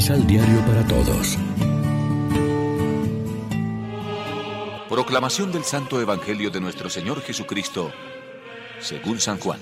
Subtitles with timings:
[0.00, 1.36] misal diario para todos.
[4.88, 7.92] Proclamación del Santo Evangelio de nuestro Señor Jesucristo,
[8.80, 9.60] según San Juan.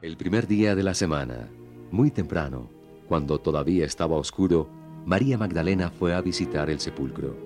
[0.00, 1.50] El primer día de la semana,
[1.90, 2.70] muy temprano,
[3.06, 4.70] cuando todavía estaba oscuro,
[5.04, 7.36] María Magdalena fue a visitar el sepulcro.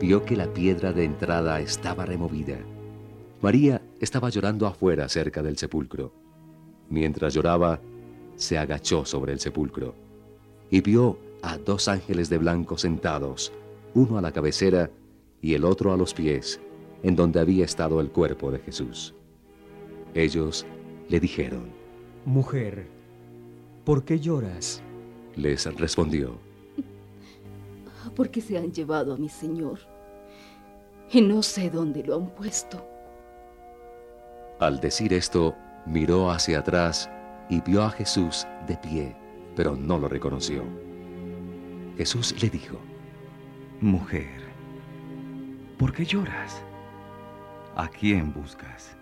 [0.00, 2.58] Vio que la piedra de entrada estaba removida.
[3.42, 6.12] María estaba llorando afuera cerca del sepulcro.
[6.88, 7.80] Mientras lloraba,
[8.34, 9.94] se agachó sobre el sepulcro
[10.70, 13.52] y vio a dos ángeles de blanco sentados,
[13.94, 14.90] uno a la cabecera
[15.42, 16.60] y el otro a los pies,
[17.02, 19.14] en donde había estado el cuerpo de Jesús.
[20.14, 20.66] Ellos
[21.08, 21.70] le dijeron,
[22.24, 22.86] Mujer,
[23.84, 24.82] ¿por qué lloras?
[25.36, 26.38] Les respondió,
[28.16, 29.78] Porque se han llevado a mi Señor
[31.12, 32.84] y no sé dónde lo han puesto.
[34.60, 37.10] Al decir esto, miró hacia atrás
[37.48, 39.16] y vio a Jesús de pie
[39.60, 40.64] pero no lo reconoció.
[41.96, 42.78] Jesús le dijo,
[43.80, 44.40] Mujer,
[45.78, 46.62] ¿por qué lloras?
[47.76, 48.96] ¿A quién buscas?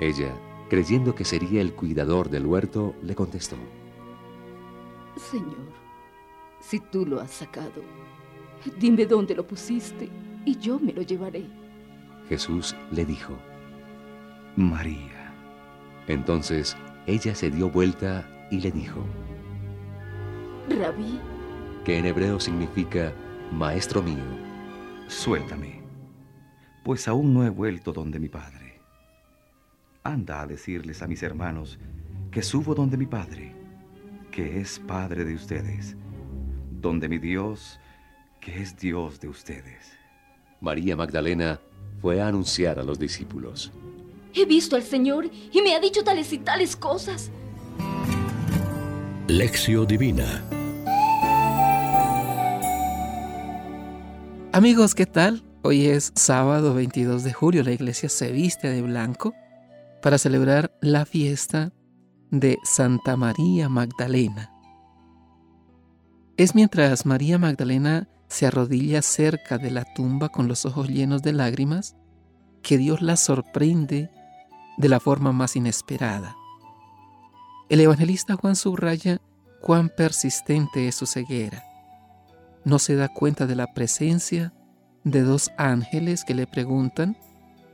[0.00, 0.34] Ella,
[0.68, 3.56] creyendo que sería el cuidador del huerto, le contestó,
[5.16, 5.72] Señor,
[6.60, 7.82] si tú lo has sacado,
[8.78, 10.10] dime dónde lo pusiste
[10.44, 11.46] y yo me lo llevaré.
[12.28, 13.32] Jesús le dijo,
[14.56, 15.34] María.
[16.08, 16.76] Entonces
[17.06, 19.04] ella se dio vuelta y le dijo,
[20.68, 21.20] Rabí,
[21.84, 23.12] que en hebreo significa
[23.52, 24.24] maestro mío.
[25.08, 25.82] Suéltame,
[26.82, 28.80] pues aún no he vuelto donde mi padre.
[30.02, 31.78] Anda a decirles a mis hermanos
[32.30, 33.54] que subo donde mi padre,
[34.30, 35.96] que es padre de ustedes,
[36.70, 37.78] donde mi Dios,
[38.40, 39.92] que es Dios de ustedes.
[40.60, 41.60] María Magdalena
[42.00, 43.70] fue a anunciar a los discípulos.
[44.38, 47.30] He visto al Señor y me ha dicho tales y tales cosas.
[49.28, 50.44] Lección Divina
[54.52, 55.42] Amigos, ¿qué tal?
[55.62, 57.62] Hoy es sábado 22 de julio.
[57.62, 59.32] La iglesia se viste de blanco
[60.02, 61.72] para celebrar la fiesta
[62.30, 64.52] de Santa María Magdalena.
[66.36, 71.32] Es mientras María Magdalena se arrodilla cerca de la tumba con los ojos llenos de
[71.32, 71.96] lágrimas
[72.60, 74.10] que Dios la sorprende
[74.76, 76.36] de la forma más inesperada.
[77.68, 79.18] El evangelista Juan subraya
[79.60, 81.66] cuán persistente es su ceguera
[82.66, 84.52] no se da cuenta de la presencia
[85.04, 87.16] de dos ángeles que le preguntan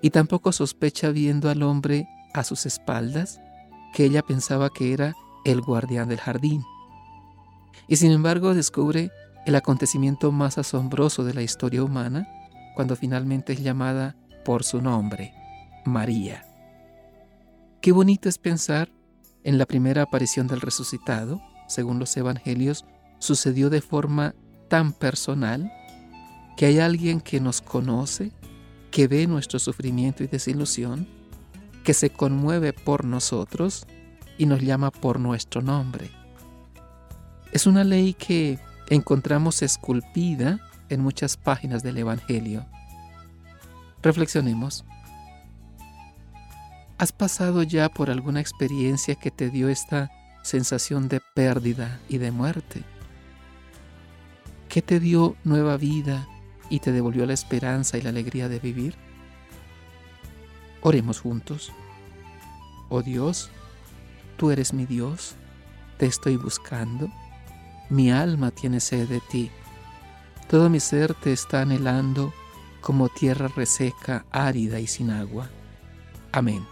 [0.02, 3.40] y tampoco sospecha viendo al hombre a sus espaldas
[3.94, 5.14] que ella pensaba que era
[5.46, 6.62] el guardián del jardín.
[7.88, 9.10] Y sin embargo descubre
[9.46, 12.28] el acontecimiento más asombroso de la historia humana
[12.74, 14.14] cuando finalmente es llamada
[14.44, 15.32] por su nombre,
[15.86, 16.51] María.
[17.82, 18.92] Qué bonito es pensar
[19.42, 22.84] en la primera aparición del resucitado, según los evangelios,
[23.18, 24.36] sucedió de forma
[24.68, 25.72] tan personal
[26.56, 28.30] que hay alguien que nos conoce,
[28.92, 31.08] que ve nuestro sufrimiento y desilusión,
[31.82, 33.88] que se conmueve por nosotros
[34.38, 36.08] y nos llama por nuestro nombre.
[37.50, 38.60] Es una ley que
[38.90, 42.64] encontramos esculpida en muchas páginas del Evangelio.
[44.02, 44.84] Reflexionemos.
[47.02, 50.12] ¿Has pasado ya por alguna experiencia que te dio esta
[50.44, 52.84] sensación de pérdida y de muerte?
[54.68, 56.28] ¿Qué te dio nueva vida
[56.70, 58.94] y te devolvió la esperanza y la alegría de vivir?
[60.80, 61.72] Oremos juntos.
[62.88, 63.50] Oh Dios,
[64.36, 65.34] tú eres mi Dios,
[65.98, 67.10] te estoy buscando,
[67.90, 69.50] mi alma tiene sed de ti,
[70.48, 72.32] todo mi ser te está anhelando
[72.80, 75.50] como tierra reseca, árida y sin agua.
[76.30, 76.71] Amén.